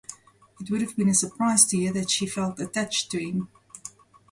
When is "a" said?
1.09-1.13